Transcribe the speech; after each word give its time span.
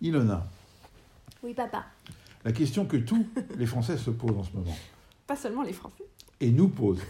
Ilona, 0.00 0.46
Oui, 1.42 1.54
papa. 1.54 1.84
la 2.44 2.52
question 2.52 2.86
que 2.86 2.96
tous 2.96 3.26
les 3.58 3.66
Français 3.66 3.96
se 3.96 4.10
posent 4.10 4.36
en 4.36 4.44
ce 4.44 4.52
moment, 4.54 4.76
Pas 5.26 5.36
seulement 5.36 5.62
les 5.62 5.72
Français. 5.72 6.04
et 6.40 6.50
nous 6.50 6.68
posent, 6.68 7.02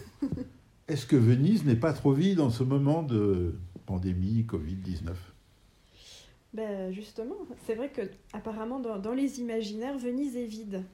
est-ce 0.88 1.06
que 1.06 1.16
Venise 1.16 1.64
n'est 1.64 1.76
pas 1.76 1.92
trop 1.92 2.12
vide 2.12 2.40
en 2.40 2.50
ce 2.50 2.62
moment 2.62 3.03
de 3.03 3.54
pandémie 3.87 4.45
Covid-19 4.48 5.12
Ben 6.54 6.92
justement, 6.92 7.37
c'est 7.66 7.74
vrai 7.74 7.90
que 7.90 8.03
apparemment 8.33 8.81
dans, 8.81 8.99
dans 8.99 9.15
les 9.15 9.41
imaginaires, 9.41 9.97
Venise 9.99 10.37
est 10.37 10.47
vide. 10.47 10.85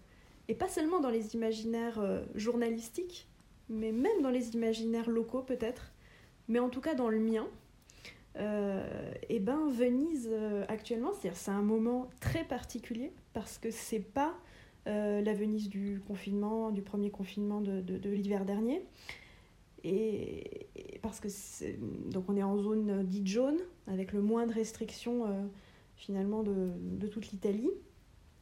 Et 0.48 0.54
pas 0.54 0.68
seulement 0.68 1.00
dans 1.00 1.10
les 1.10 1.34
imaginaires 1.34 1.98
euh, 1.98 2.22
journalistiques, 2.36 3.26
mais 3.68 3.90
même 3.90 4.22
dans 4.22 4.30
les 4.30 4.50
imaginaires 4.50 5.10
locaux 5.10 5.42
peut-être. 5.42 5.90
Mais 6.48 6.60
en 6.60 6.68
tout 6.68 6.80
cas 6.80 6.94
dans 6.94 7.08
le 7.08 7.18
mien, 7.18 7.46
euh, 8.38 8.95
et 9.36 9.38
ben 9.38 9.68
Venise 9.68 10.30
euh, 10.32 10.64
actuellement, 10.66 11.10
c'est 11.12 11.50
un 11.50 11.60
moment 11.60 12.08
très 12.20 12.42
particulier 12.42 13.12
parce 13.34 13.58
que 13.58 13.70
c'est 13.70 14.00
pas 14.00 14.34
euh, 14.86 15.20
la 15.20 15.34
Venise 15.34 15.68
du 15.68 16.00
confinement, 16.08 16.70
du 16.70 16.80
premier 16.80 17.10
confinement 17.10 17.60
de, 17.60 17.82
de- 17.82 18.08
l'hiver 18.08 18.46
dernier. 18.46 18.82
Et, 19.84 20.68
parce 21.02 21.20
que 21.20 21.28
donc 22.10 22.24
on 22.30 22.36
est 22.38 22.42
en 22.42 22.56
zone 22.56 22.88
euh, 22.88 23.02
dite 23.02 23.26
jaune, 23.26 23.58
avec 23.88 24.14
le 24.14 24.22
moins 24.22 24.46
de 24.46 24.54
restrictions 24.54 25.26
finalement 25.96 26.42
de, 26.42 26.70
de 26.80 27.06
toute 27.06 27.30
l'Italie. 27.30 27.70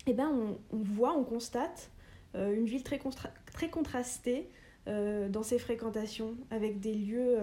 Et 0.07 0.13
ben 0.15 0.57
on, 0.71 0.77
voit, 0.77 1.19
on 1.19 1.25
constate 1.25 1.91
une 2.35 2.67
ville 2.67 2.85
très, 2.85 3.01
très 3.53 3.69
contrastée 3.69 4.49
dans 4.87 5.43
ses 5.43 5.59
fréquentations, 5.59 6.37
avec 6.51 6.79
des 6.79 6.95
lieux 6.95 7.37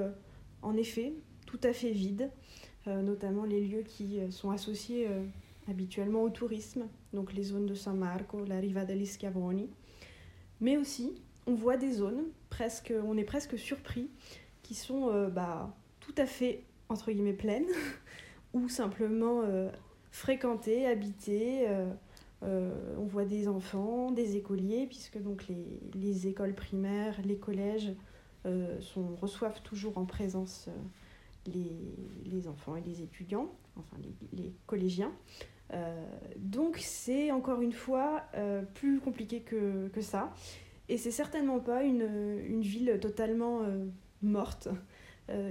en 0.62 0.78
effet 0.78 1.14
tout 1.46 1.60
à 1.64 1.74
fait 1.74 1.92
vides, 1.92 2.30
notamment 2.88 3.44
les 3.44 3.62
lieux 3.62 3.84
qui 3.84 4.20
euh, 4.20 4.32
sont 4.32 4.52
associés 4.52 5.08
euh, 5.10 5.24
habituellement 5.70 6.24
au 6.24 6.30
tourisme, 6.30 6.88
donc 7.14 7.34
les 7.34 7.44
zones 7.44 7.66
de 7.66 7.76
San 7.76 7.98
Marco, 7.98 8.44
la 8.46 8.60
Riva 8.60 8.86
degli 8.86 9.06
Schiavoni. 9.06 9.70
Mais 10.60 10.78
aussi, 10.78 11.14
on 11.48 11.54
voit 11.54 11.78
des 11.78 11.92
zones, 11.92 12.24
presque, 12.50 12.94
on 13.06 13.18
est 13.18 13.24
presque 13.24 13.58
surpris, 13.58 14.10
qui 14.64 14.76
sont 14.76 15.10
euh, 15.10 15.30
bah, 15.30 15.76
tout 16.00 16.16
à 16.18 16.26
fait, 16.26 16.64
entre 16.90 17.12
guillemets, 17.12 17.34
pleines, 17.34 17.70
ou 18.54 18.70
simplement 18.70 19.42
euh, 19.44 19.70
fréquentées, 20.12 20.86
habitées. 20.86 21.68
euh, 21.68 21.92
euh, 22.44 22.96
on 22.98 23.06
voit 23.06 23.26
des 23.26 23.48
enfants, 23.48 24.12
des 24.12 24.36
écoliers, 24.36 24.88
puisque 24.88 25.22
donc 25.22 25.48
les, 25.48 25.80
les 25.94 26.28
écoles 26.28 26.56
primaires, 26.56 27.16
les 27.24 27.38
collèges 27.38 27.94
euh, 28.46 28.80
sont, 28.82 29.16
reçoivent 29.22 29.62
toujours 29.62 29.98
en 29.98 30.06
présence 30.06 30.66
euh, 30.68 30.72
les, 31.48 32.48
enfants 32.48 32.76
et 32.76 32.82
les 32.82 33.02
étudiants, 33.02 33.52
enfin 33.76 33.98
les, 34.34 34.54
collégiens. 34.66 35.12
Euh, 35.74 36.06
donc 36.38 36.78
c'est 36.80 37.32
encore 37.32 37.62
une 37.62 37.72
fois 37.72 38.24
euh, 38.36 38.62
plus 38.74 39.00
compliqué 39.00 39.42
que, 39.42 39.88
que 39.90 40.02
ça. 40.02 40.34
Et 40.90 40.98
c'est 40.98 41.12
certainement 41.12 41.60
pas 41.60 41.84
une, 41.84 42.42
une 42.46 42.62
ville 42.62 42.98
totalement 43.02 43.62
euh, 43.64 43.86
morte. 44.22 44.70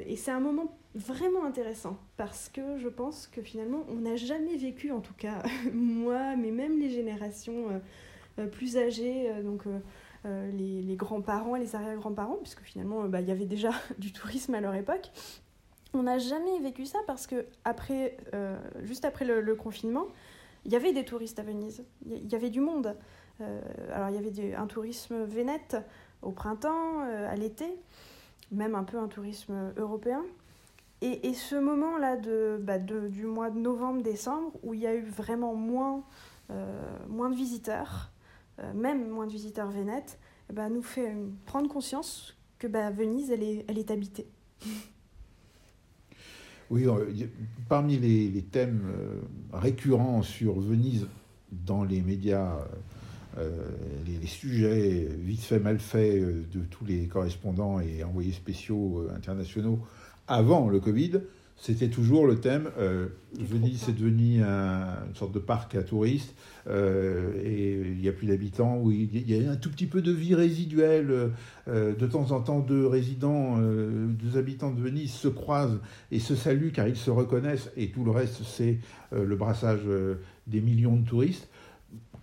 Et 0.06 0.16
c'est 0.16 0.30
un 0.30 0.40
moment 0.40 0.76
vraiment 0.94 1.42
intéressant 1.46 1.96
parce 2.18 2.50
que 2.50 2.76
je 2.76 2.88
pense 2.88 3.26
que 3.26 3.40
finalement 3.40 3.82
on 3.88 3.94
n'a 3.94 4.14
jamais 4.16 4.58
vécu, 4.58 4.92
en 4.92 5.00
tout 5.00 5.14
cas 5.14 5.42
moi, 5.72 6.36
mais 6.36 6.50
même 6.50 6.78
les 6.78 6.90
générations 6.90 7.80
plus 8.52 8.76
âgées, 8.76 9.32
donc 9.42 9.62
les, 10.26 10.82
les 10.82 10.96
grands-parents 10.96 11.56
et 11.56 11.60
les 11.60 11.76
arrière-grands-parents, 11.76 12.40
puisque 12.42 12.60
finalement 12.60 13.08
bah, 13.08 13.22
il 13.22 13.28
y 13.28 13.30
avait 13.30 13.46
déjà 13.46 13.70
du 13.98 14.12
tourisme 14.12 14.54
à 14.54 14.60
leur 14.60 14.74
époque. 14.74 15.10
On 15.92 16.04
n'a 16.04 16.18
jamais 16.18 16.58
vécu 16.60 16.86
ça 16.86 16.98
parce 17.06 17.26
que 17.26 17.46
après, 17.64 18.16
euh, 18.34 18.56
juste 18.82 19.04
après 19.04 19.24
le, 19.24 19.54
confinement, 19.56 20.06
il 20.64 20.72
y 20.72 20.76
avait 20.76 20.92
des 20.92 21.04
touristes 21.04 21.38
à 21.38 21.42
Venise, 21.42 21.84
il 22.06 22.30
y- 22.30 22.34
avait 22.34 22.50
du 22.50 22.60
monde. 22.60 22.96
Euh, 23.40 23.60
alors 23.92 24.10
il 24.10 24.14
y 24.14 24.18
avait 24.18 24.54
un 24.54 24.66
tourisme 24.66 25.24
vénète 25.24 25.76
au 26.22 26.30
printemps, 26.30 27.00
euh, 27.02 27.28
à 27.30 27.34
l'été, 27.34 27.66
même 28.52 28.74
un 28.74 28.84
peu 28.84 28.98
un 28.98 29.08
tourisme 29.08 29.72
européen. 29.76 30.22
Et, 31.02 31.32
ce 31.32 31.56
moment-là 31.56 32.16
bah, 32.58 32.78
de- 32.78 33.08
du 33.08 33.24
mois 33.24 33.48
de 33.50 33.58
novembre-décembre, 33.58 34.52
où 34.62 34.74
il 34.74 34.80
y 34.80 34.86
a 34.86 34.94
eu 34.94 35.02
vraiment 35.02 35.54
moins, 35.54 36.04
moins 37.08 37.30
de 37.30 37.34
visiteurs, 37.34 38.10
même 38.74 39.08
moins 39.08 39.26
de 39.26 39.32
visiteurs 39.32 39.70
vénètes, 39.70 40.18
eh 40.50 40.52
ben, 40.52 40.68
nous 40.68 40.82
fait 40.82 41.16
prendre 41.46 41.68
conscience 41.70 42.36
que 42.58 42.66
bah, 42.66 42.90
Venise, 42.90 43.30
elle 43.30 43.42
est, 43.42 43.64
elle 43.66 43.78
est 43.78 43.90
habitée. 43.90 44.28
Oui, 46.70 46.86
euh, 46.86 47.04
parmi 47.68 47.98
les, 47.98 48.42
thèmes 48.42 48.82
euh, 48.96 49.20
récurrents 49.52 50.22
sur 50.22 50.60
Venise 50.60 51.08
dans 51.50 51.82
les 51.82 52.00
médias, 52.00 52.58
euh, 53.38 53.50
les, 54.06 54.18
les 54.18 54.26
sujets 54.28 55.08
vite 55.18 55.40
fait, 55.40 55.58
mal 55.58 55.80
fait 55.80 56.20
de 56.20 56.60
tous 56.70 56.84
les 56.84 57.08
correspondants 57.08 57.80
et 57.80 58.04
envoyés 58.04 58.32
spéciaux 58.32 59.08
internationaux 59.14 59.80
avant 60.28 60.68
le 60.68 60.78
Covid, 60.78 61.20
c'était 61.62 61.88
toujours 61.88 62.26
le 62.26 62.36
thème 62.40 62.70
euh, 62.78 63.08
Venise, 63.38 63.76
trop 63.82 63.86
c'est 63.86 63.96
devenu 63.98 64.42
un- 64.42 65.04
une 65.08 65.14
sorte 65.14 65.32
de 65.32 65.38
parc 65.38 65.74
à 65.74 65.82
touristes 65.82 66.34
euh, 66.68 67.32
et 67.44 67.72
il 67.92 67.98
n'y 67.98 68.08
a 68.08 68.12
plus 68.12 68.26
d'habitants, 68.26 68.78
où 68.82 68.90
il 68.90 69.30
y 69.30 69.46
a 69.46 69.50
un 69.50 69.56
tout 69.56 69.70
petit 69.70 69.86
peu 69.86 70.00
de 70.00 70.10
vie 70.10 70.34
résiduelle. 70.34 71.10
euh, 71.68 71.94
de 71.94 72.06
temps 72.06 72.32
en 72.32 72.40
temps, 72.40 72.60
deux 72.60 72.86
résidents, 72.86 73.58
deux 73.58 74.36
habitants 74.38 74.72
de 74.72 74.80
Venise 74.80 75.12
se 75.12 75.28
croisent 75.28 75.78
et 76.10 76.18
se 76.18 76.34
saluent 76.34 76.72
car 76.72 76.88
ils 76.88 76.96
se 76.96 77.10
reconnaissent 77.10 77.70
et 77.76 77.90
tout 77.90 78.04
le 78.04 78.10
reste 78.10 78.42
c'est 78.44 78.78
le 79.12 79.36
brassage 79.36 79.82
des 80.48 80.60
millions 80.60 80.96
de 80.96 81.06
touristes 81.06 81.48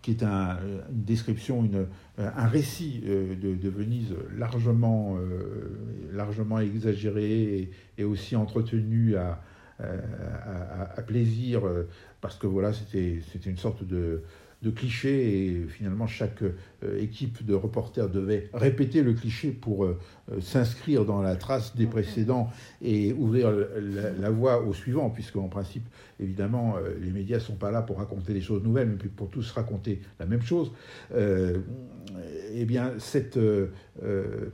qui 0.07 0.12
est 0.12 0.23
un- 0.23 0.57
une 0.90 1.03
description, 1.03 1.69
euh, 1.73 1.85
un 2.18 2.47
récit 2.47 3.03
euh, 3.06 3.35
de, 3.35 3.68
Venise 3.68 4.16
largement, 4.38 5.18
euh, 5.18 5.68
largement 6.13 6.59
exagéré 6.62 7.29
et, 7.57 7.72
et 7.97 8.03
aussi 8.06 8.38
entretenu 8.38 9.18
à, 9.18 9.22
euh, 9.22 9.34
à, 9.79 10.93
à- 10.97 11.01
plaisir 11.01 11.65
euh, 11.65 11.88
parce 12.21 12.35
que 12.35 12.47
voilà 12.47 12.73
c'était 12.73 13.21
une 13.45 13.57
sorte 13.57 13.83
de, 13.83 14.23
de 14.63 14.71
cliché 14.71 15.45
et 15.45 15.67
finalement 15.67 16.07
chaque 16.07 16.41
euh, 16.41 16.99
équipe 16.99 17.45
de 17.45 17.53
reporters 17.53 18.09
devait 18.09 18.49
répéter 18.53 19.03
le 19.03 19.13
cliché 19.13 19.51
pour 19.51 19.85
euh, 19.85 19.99
euh, 20.31 20.41
s'inscrire 20.41 21.05
dans 21.05 21.21
la 21.21 21.35
trace 21.35 21.75
des 21.75 21.85
précédents 21.85 22.49
et 22.81 23.13
ouvrir 23.13 23.51
la, 24.19 24.29
voie 24.29 24.63
au 24.63 24.73
suivant, 24.73 25.09
puisque 25.09 25.35
en 25.35 25.47
principe, 25.47 25.88
évidemment, 26.19 26.75
euh, 26.77 26.95
les 26.99 27.11
médias 27.11 27.39
sont 27.39 27.55
pas 27.55 27.71
là 27.71 27.81
pour 27.81 27.97
raconter 27.97 28.33
des 28.33 28.41
choses 28.41 28.63
nouvelles, 28.63 28.89
mais 28.89 29.09
pour 29.09 29.29
tous 29.29 29.51
raconter 29.51 30.01
la 30.19 30.25
même 30.25 30.41
chose. 30.41 30.71
Euh, 31.13 31.59
eh 32.53 32.65
bien, 32.65 32.94
cette 32.97 33.38
euh, 33.38 33.67
euh, 34.03 34.49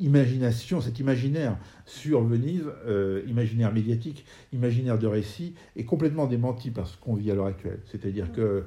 imagination, 0.00 0.80
cet 0.80 0.98
imaginaire 0.98 1.56
sur 1.86 2.22
Venise, 2.24 2.64
euh, 2.86 3.22
imaginaire 3.26 3.72
médiatique, 3.72 4.24
imaginaire 4.52 4.98
de 4.98 5.06
récit, 5.06 5.54
est 5.76 5.84
complètement 5.84 6.26
démenti 6.26 6.70
par 6.70 6.86
ce 6.86 6.96
qu'on 6.96 7.14
vit 7.14 7.30
à 7.30 7.34
l'heure 7.34 7.46
actuelle. 7.46 7.80
C'est-à-dire 7.90 8.32
que 8.32 8.64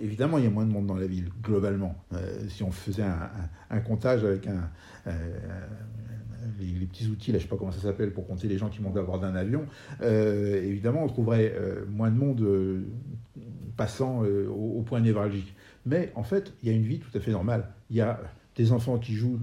Évidemment, 0.00 0.38
il 0.38 0.44
y 0.44 0.46
a 0.46 0.50
moins 0.50 0.64
de 0.64 0.70
monde 0.70 0.86
dans 0.86 0.94
la 0.94 1.08
ville, 1.08 1.30
globalement. 1.42 1.96
Euh, 2.12 2.48
si 2.48 2.62
on 2.62 2.70
faisait 2.70 3.02
un, 3.02 3.08
un- 3.70 3.76
un 3.76 3.80
comptage 3.80 4.22
avec 4.22 4.46
un, 4.46 4.70
euh, 5.08 5.10
les, 6.60 6.66
les 6.78 6.86
petits 6.86 7.08
outils, 7.08 7.32
là, 7.32 7.38
je 7.38 7.44
ne 7.44 7.48
sais 7.48 7.50
pas 7.52 7.58
comment 7.58 7.72
ça 7.72 7.80
s'appelle, 7.80 8.12
pour 8.12 8.24
compter 8.24 8.46
les 8.46 8.56
gens 8.56 8.68
qui 8.68 8.80
montent 8.80 8.96
à 8.96 9.02
bord 9.02 9.18
d'un 9.18 9.34
avion, 9.34 9.66
euh, 10.00 10.62
évidemment, 10.62 11.02
on 11.02 11.08
trouverait 11.08 11.52
euh, 11.56 11.84
moins 11.90 12.10
de 12.12 12.16
monde 12.16 12.40
euh, 12.42 12.82
passant 13.76 14.22
au, 14.22 14.78
au 14.78 14.82
point 14.82 15.00
névralgique. 15.00 15.56
Mais 15.86 16.12
en 16.14 16.22
fait, 16.22 16.52
il 16.62 16.68
y 16.68 16.72
a 16.72 16.74
une 16.76 16.84
vie 16.84 17.00
tout 17.00 17.10
à 17.16 17.20
fait 17.20 17.32
normale. 17.32 17.68
Il 17.90 17.96
y 17.96 18.00
a 18.00 18.20
des 18.54 18.70
enfants 18.70 18.98
qui 18.98 19.14
jouent 19.14 19.40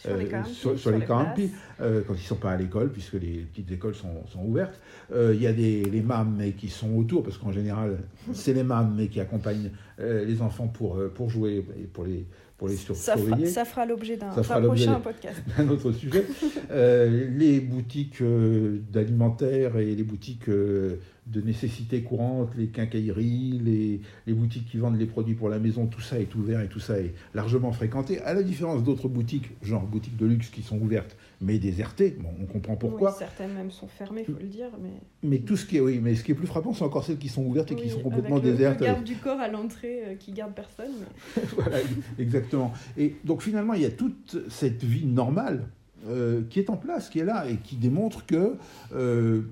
Sur 0.00 0.16
les 0.16 0.24
euh, 0.26 0.30
campi, 0.30 0.50
sur, 0.54 0.70
sur 0.70 0.78
sur 0.78 0.90
les 0.92 0.98
les 1.00 1.04
campi, 1.04 1.46
places. 1.48 1.60
euh, 1.82 2.02
quand 2.06 2.14
ils 2.14 2.18
ne 2.18 2.22
sont 2.22 2.36
pas 2.36 2.52
à 2.52 2.56
l'école, 2.56 2.90
puisque 2.90 3.14
les 3.14 3.46
petites 3.52 3.70
écoles 3.70 3.94
sont, 3.94 4.26
sont 4.28 4.42
ouvertes. 4.44 4.80
Euh, 5.12 5.34
Il 5.34 5.42
y 5.42 5.46
a 5.46 5.52
des, 5.52 5.84
les 5.84 6.00
mâmes 6.00 6.34
mais 6.38 6.52
qui 6.52 6.68
sont 6.68 6.94
autour, 6.96 7.22
parce 7.22 7.36
qu'en 7.38 7.52
général, 7.52 7.98
c'est 8.32 8.54
les 8.54 8.62
mâmes 8.64 8.94
mais 8.96 9.08
qui 9.08 9.20
accompagnent 9.20 9.70
les 9.98 10.40
enfants 10.40 10.66
pour, 10.68 10.98
pour 11.14 11.28
jouer 11.28 11.62
et 11.78 11.84
pour 11.84 12.04
les, 12.04 12.24
pour 12.56 12.68
les 12.68 12.76
Ça 12.76 13.16
fera, 13.16 13.46
ça 13.46 13.64
fera 13.64 13.86
l'objet 13.86 14.16
d'un 14.18 14.28
prochain 14.28 15.00
podcast. 15.00 15.42
un 15.58 15.68
autre 15.68 15.92
sujet. 15.92 16.24
Euh, 16.70 17.28
les 17.36 17.60
boutiques 17.60 18.20
euh, 18.20 18.78
d'alimentaire 18.92 19.78
et 19.78 19.94
les 19.94 20.02
boutiques 20.02 20.48
euh, 20.48 20.96
de 21.26 21.40
nécessité 21.40 22.02
courante, 22.02 22.50
les 22.58 22.66
quincailleries, 22.68 23.60
les, 23.64 24.00
les 24.26 24.32
boutiques 24.34 24.66
qui 24.70 24.76
vendent 24.78 24.98
les 24.98 25.06
produits 25.06 25.34
pour 25.34 25.48
la 25.48 25.58
maison, 25.58 25.86
tout 25.86 26.00
ça 26.00 26.18
est 26.18 26.34
ouvert 26.34 26.60
et 26.60 26.68
tout 26.68 26.80
ça 26.80 26.98
est 26.98 27.14
largement 27.34 27.72
fréquenté, 27.72 28.20
à 28.22 28.34
la 28.34 28.42
différence 28.42 28.82
d'autres 28.82 29.08
boutiques, 29.08 29.50
genre 29.62 29.86
boutiques 29.90 30.16
de 30.16 30.26
luxe 30.26 30.48
qui 30.48 30.62
sont 30.62 30.78
ouvertes 30.78 31.16
mais 31.40 31.58
désertées. 31.58 32.16
Bon, 32.20 32.28
on 32.40 32.46
comprend 32.46 32.76
pourquoi. 32.76 33.10
Oui, 33.10 33.16
certaines 33.18 33.54
même 33.54 33.70
sont 33.70 33.88
fermées, 33.88 34.24
il 34.28 34.34
faut 34.34 34.40
le 34.40 34.46
dire. 34.46 34.68
Mais... 34.80 34.90
Mais 35.22 35.38
tout 35.38 35.56
ce 35.56 35.64
qui 35.64 35.78
est, 35.78 35.80
oui, 35.80 35.98
mais 36.02 36.14
ce 36.14 36.22
qui 36.22 36.32
est 36.32 36.34
plus 36.34 36.46
frappant, 36.46 36.74
c'est 36.74 36.84
encore 36.84 37.04
celles 37.04 37.18
qui 37.18 37.28
sont 37.28 37.44
ouvertes 37.44 37.72
et 37.72 37.76
qui 37.76 37.88
sont 37.88 38.00
complètement 38.00 38.36
avec 38.36 38.46
le- 38.46 38.52
désertes. 38.52 38.80
Le 38.80 38.86
garde 38.86 39.04
du 39.04 39.16
corps 39.16 39.40
à 39.40 39.48
l'entrée 39.48 40.02
euh, 40.04 40.14
qui 40.16 40.32
garde 40.32 40.54
personne. 40.54 40.92
mais- 41.36 41.42
voilà, 41.56 41.78
exactement. 42.18 42.72
Et 42.98 43.16
donc 43.24 43.42
finalement, 43.42 43.74
il 43.74 43.82
y 43.82 43.86
a 43.86 43.90
toute 43.90 44.36
cette 44.48 44.84
vie 44.84 45.06
normale 45.06 45.68
euh, 46.06 46.42
qui 46.50 46.58
est 46.58 46.68
en 46.68 46.76
place, 46.76 47.08
qui 47.08 47.20
est 47.20 47.24
là, 47.24 47.48
et 47.48 47.56
qui 47.56 47.76
démontre 47.76 48.26
que 48.26 48.56
euh, 48.94 49.42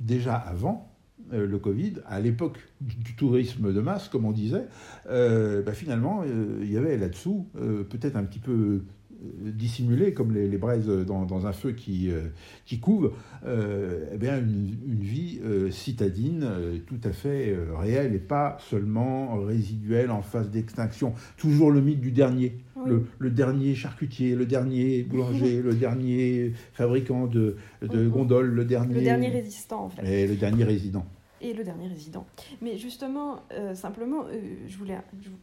déjà 0.00 0.34
avant, 0.34 0.90
le 1.32 1.58
Covid, 1.58 1.94
à 2.06 2.20
l'époque 2.20 2.58
du, 2.82 3.16
tourisme 3.16 3.72
de 3.72 3.80
masse, 3.80 4.08
comme 4.08 4.26
on 4.26 4.30
disait, 4.30 4.66
bah, 5.06 5.72
finalement, 5.72 6.22
il 6.22 6.70
y 6.70 6.76
avait 6.76 6.98
là-dessous 6.98 7.48
peut-être 7.88 8.16
un 8.16 8.24
petit 8.24 8.38
peu 8.38 8.82
dissimulé 9.22 10.12
comme 10.12 10.32
les, 10.32 10.58
braises 10.58 10.88
dans, 10.88 11.46
un 11.46 11.52
feu 11.52 11.72
qui, 11.72 12.10
euh, 12.10 12.28
qui 12.64 12.78
couve, 12.80 13.12
euh, 13.46 14.06
eh 14.12 14.16
bien 14.16 14.38
une, 14.38 14.74
vie 15.00 15.40
euh, 15.44 15.70
citadine 15.70 16.46
tout 16.86 17.00
à 17.04 17.12
fait 17.12 17.56
réelle 17.76 18.14
et 18.14 18.18
pas 18.18 18.56
seulement 18.60 19.36
résiduelle 19.38 20.10
en 20.10 20.22
phase 20.22 20.50
d'extinction. 20.50 21.14
Toujours 21.36 21.70
le 21.70 21.80
mythe 21.80 22.00
du 22.00 22.10
dernier, 22.10 22.58
le, 22.86 23.30
dernier 23.30 23.74
charcutier, 23.74 24.34
le 24.34 24.46
dernier 24.46 25.02
boulanger, 25.02 25.62
le 25.64 25.74
dernier 25.74 26.52
fabricant 26.72 27.26
de, 27.26 27.56
de 27.82 28.08
gondoles, 28.08 28.50
le 28.50 28.64
dernier... 28.64 28.94
Le 28.94 29.02
dernier 29.02 29.28
résistant 29.28 29.84
en 29.84 29.88
fait. 29.90 30.02
Et 30.04 30.26
le 30.26 30.36
dernier 30.36 30.64
résident 30.64 31.06
et 31.40 31.52
le 31.52 31.64
dernier 31.64 31.88
résident. 31.88 32.26
Mais 32.60 32.78
justement, 32.78 33.40
euh, 33.52 33.74
simplement, 33.74 34.24
euh, 34.24 34.56
je, 34.66 34.78
voulais, 34.78 34.98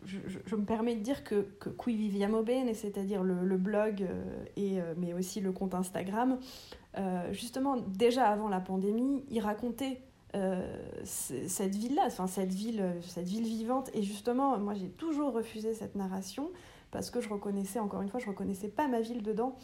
je, 0.05 0.55
me 0.55 0.65
permets 0.65 0.95
de 0.95 1.01
dire 1.01 1.23
que, 1.23 1.47
que 1.59 1.69
Qui 1.69 1.95
Viviamo 1.95 2.43
Bene, 2.43 2.73
c'est-à-dire 2.73 3.23
le, 3.23 3.57
blog, 3.57 4.03
euh, 4.03 4.45
et, 4.57 4.79
mais 4.97 5.13
aussi 5.13 5.41
le 5.41 5.51
compte 5.51 5.73
Instagram, 5.73 6.37
justement, 7.31 7.77
déjà 7.77 8.27
avant 8.27 8.49
la 8.49 8.59
pandémie, 8.59 9.23
il 9.29 9.39
racontait 9.39 10.01
cette 11.03 11.75
ville-là, 11.75 12.03
enfin, 12.07 12.27
cette 12.27 12.53
ville, 12.53 12.83
cette 13.01 13.27
ville 13.27 13.45
vivante. 13.45 13.89
Et 13.93 14.01
justement, 14.01 14.57
moi, 14.57 14.73
j'ai 14.73 14.89
toujours 14.89 15.33
refusé 15.33 15.73
cette 15.73 15.95
narration 15.95 16.49
parce 16.91 17.09
que 17.09 17.21
je 17.21 17.29
reconnaissais, 17.29 17.79
encore 17.79 18.01
une 18.01 18.09
fois, 18.09 18.19
je 18.19 18.27
reconnaissais 18.27 18.67
pas 18.67 18.87
ma 18.87 19.01
ville 19.01 19.23
dedans. 19.23 19.55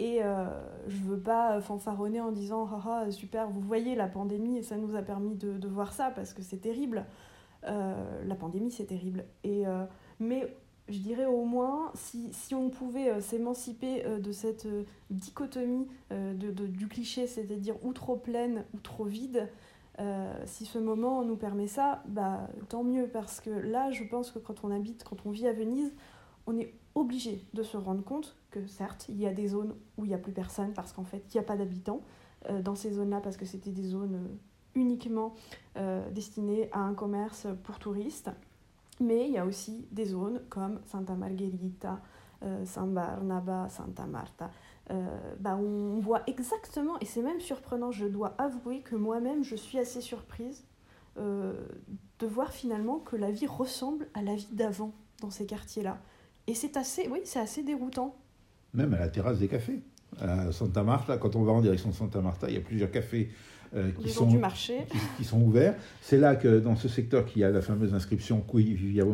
Et 0.00 0.24
euh, 0.24 0.46
je 0.88 0.96
ne 0.96 1.10
veux 1.10 1.20
pas 1.20 1.60
fanfaronner 1.60 2.22
en 2.22 2.32
disant 2.32 2.66
ah, 2.72 3.04
ah, 3.04 3.10
super, 3.10 3.50
vous 3.50 3.60
voyez 3.60 3.94
la 3.94 4.06
pandémie 4.06 4.56
et 4.56 4.62
ça 4.62 4.78
nous 4.78 4.96
a 4.96 5.02
permis 5.02 5.34
de, 5.34 5.68
voir 5.68 5.92
ça 5.92 6.10
parce 6.10 6.32
que 6.32 6.40
c'est 6.40 6.56
terrible. 6.56 7.04
Euh, 7.66 8.24
la 8.24 8.34
pandémie, 8.34 8.70
c'est 8.70 8.86
terrible. 8.86 9.26
Et, 9.44 9.66
euh, 9.66 9.84
mais 10.18 10.56
je 10.88 11.00
dirais 11.00 11.26
au 11.26 11.44
moins, 11.44 11.92
si, 11.94 12.32
si 12.32 12.54
on 12.54 12.70
pouvait 12.70 13.20
s'émanciper 13.20 14.02
de 14.18 14.32
cette 14.32 14.66
dichotomie 15.10 15.86
de, 16.10 16.50
du 16.50 16.88
cliché, 16.88 17.26
c'est-à-dire 17.26 17.76
ou 17.84 17.92
trop 17.92 18.16
pleine 18.16 18.64
ou 18.74 18.78
trop 18.78 19.04
vide, 19.04 19.48
si 20.46 20.64
ce 20.64 20.78
moment 20.78 21.22
nous 21.24 21.36
permet 21.36 21.66
ça, 21.66 22.02
bah, 22.08 22.48
tant 22.70 22.82
mieux 22.82 23.06
parce 23.06 23.40
que 23.40 23.50
là, 23.50 23.90
je 23.90 24.02
pense 24.02 24.30
que 24.30 24.38
quand 24.38 24.64
on 24.64 24.70
habite, 24.70 25.04
quand 25.04 25.26
on 25.26 25.30
vit 25.30 25.46
à 25.46 25.52
Venise, 25.52 25.92
on 26.46 26.58
est 26.58 26.74
obligé 26.94 27.44
de 27.54 27.62
se 27.62 27.76
rendre 27.76 28.02
compte 28.02 28.36
que 28.50 28.66
certes, 28.66 29.06
il 29.08 29.16
y 29.16 29.26
a 29.26 29.32
des 29.32 29.48
zones 29.48 29.74
où 29.96 30.04
il 30.04 30.08
n'y 30.08 30.14
a 30.14 30.18
plus 30.18 30.32
personne 30.32 30.72
parce 30.72 30.92
qu'en 30.92 31.04
fait, 31.04 31.24
il 31.32 31.36
n'y 31.36 31.40
a 31.40 31.44
pas 31.44 31.56
d'habitants 31.56 32.00
euh, 32.48 32.62
dans 32.62 32.74
ces 32.74 32.92
zones-là 32.92 33.20
parce 33.20 33.36
que 33.36 33.44
c'était 33.44 33.70
des 33.70 33.84
zones 33.84 34.14
euh, 34.14 34.34
uniquement 34.74 35.34
euh, 35.76 36.08
destinées 36.10 36.68
à 36.72 36.80
un 36.80 36.94
commerce 36.94 37.46
pour 37.64 37.78
touristes. 37.78 38.30
Mais 39.00 39.26
il 39.26 39.32
y 39.32 39.38
a 39.38 39.46
aussi 39.46 39.86
des 39.92 40.04
zones 40.04 40.42
comme 40.50 40.80
Santa 40.86 41.14
Margherita, 41.14 42.00
San 42.64 42.94
Barnaba, 42.94 43.68
Santa 43.68 44.06
Marta, 44.06 44.50
bah 45.38 45.56
on 45.56 46.00
voit 46.00 46.22
exactement, 46.26 46.98
et 47.00 47.06
c'est 47.06 47.22
même 47.22 47.40
surprenant, 47.40 47.92
je 47.92 48.06
dois 48.06 48.34
avouer 48.36 48.80
que 48.80 48.96
moi-même 48.96 49.42
je 49.42 49.56
suis 49.56 49.78
assez 49.78 50.02
surprise 50.02 50.66
de 51.16 52.26
voir 52.26 52.52
finalement 52.52 52.98
que 52.98 53.16
la 53.16 53.30
vie 53.30 53.46
ressemble 53.46 54.08
à 54.12 54.20
la 54.20 54.34
vie 54.34 54.48
d'avant 54.52 54.92
dans 55.20 55.30
ces 55.30 55.46
quartiers-là. 55.46 55.98
Et 56.50 56.54
c'est 56.54 56.76
assez, 56.76 57.06
oui, 57.08 57.20
c'est 57.22 57.38
assez 57.38 57.62
déroutant. 57.62 58.16
Même 58.74 58.92
à 58.94 58.98
la 58.98 59.08
terrasse 59.08 59.38
des 59.38 59.46
cafés. 59.46 59.78
À 60.20 60.50
Santa 60.50 60.82
Marta, 60.82 61.16
quand 61.16 61.36
on 61.36 61.44
va 61.44 61.52
en 61.52 61.60
direction 61.60 61.90
de 61.90 61.94
Santa 61.94 62.20
Marta, 62.20 62.48
il 62.48 62.54
y 62.54 62.58
a 62.58 62.60
plusieurs 62.60 62.90
cafés 62.90 63.28
euh, 63.76 63.92
qui, 64.02 64.10
sont, 64.10 64.26
du 64.26 64.36
marché. 64.36 64.78
Qui, 65.16 65.22
sont 65.22 65.40
ouverts. 65.40 65.76
C'est 66.02 66.18
là 66.18 66.34
que 66.34 66.58
dans 66.58 66.74
ce 66.74 66.88
secteur 66.88 67.24
qu'il 67.24 67.42
y 67.42 67.44
a 67.44 67.50
la 67.50 67.60
fameuse 67.60 67.94
inscription 67.94 68.40
Qui 68.50 68.74
Vivia 68.74 69.04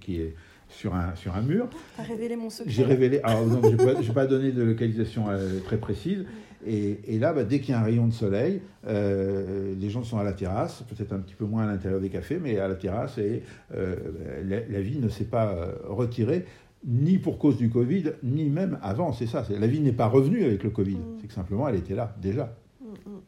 qui 0.00 0.16
est 0.16 0.34
sur 0.70 0.94
un, 0.94 1.14
sur 1.14 1.36
un 1.36 1.42
mur. 1.42 1.68
Tu 1.94 2.00
as 2.00 2.04
révélé 2.04 2.36
mon 2.36 2.48
secret. 2.48 2.72
J'ai 2.72 2.84
révélé, 2.84 3.20
alors 3.22 3.44
je 3.46 4.06
n'ai 4.06 4.14
pas, 4.14 4.26
donné 4.26 4.50
de 4.50 4.62
localisation 4.62 5.26
euh, 5.28 5.60
très 5.60 5.76
précise. 5.76 6.24
Et, 6.66 7.00
et 7.06 7.18
là, 7.18 7.34
bah, 7.34 7.44
dès 7.44 7.60
qu'il 7.60 7.72
y 7.72 7.74
a 7.74 7.80
un 7.80 7.84
rayon 7.84 8.06
de 8.06 8.14
soleil, 8.14 8.62
euh, 8.86 9.74
les 9.78 9.90
gens 9.90 10.04
sont 10.04 10.16
à 10.16 10.24
la 10.24 10.32
terrasse, 10.32 10.82
peut-être 10.88 11.12
un 11.12 11.18
petit 11.18 11.34
peu 11.34 11.44
moins 11.44 11.64
à 11.64 11.66
l'intérieur 11.66 12.00
des 12.00 12.08
cafés, 12.08 12.38
mais 12.42 12.58
à 12.58 12.66
la 12.66 12.76
terrasse, 12.76 13.18
et 13.18 13.42
la, 13.70 14.60
la, 14.66 14.80
vie 14.80 14.98
ne 14.98 15.10
s'est 15.10 15.24
pas 15.24 15.54
retirée 15.86 16.46
ni 16.84 17.18
pour 17.18 17.38
cause 17.38 17.56
du 17.56 17.70
Covid, 17.70 18.12
ni 18.22 18.44
même 18.44 18.78
avant. 18.82 19.12
C'est 19.12 19.26
ça. 19.26 19.44
La 19.50 19.66
vie 19.66 19.80
n'est 19.80 19.92
pas 19.92 20.06
revenue 20.06 20.44
avec 20.44 20.62
le 20.62 20.70
Covid. 20.70 20.96
Mm. 20.96 21.18
C'est 21.20 21.26
que 21.26 21.34
simplement, 21.34 21.68
elle 21.68 21.76
était 21.76 21.94
là, 21.94 22.14
déjà. 22.20 22.56
Mm, 22.80 23.10
mm. 23.10 23.20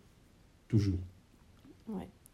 Toujours. 0.69 0.99
Ouais. 1.89 2.09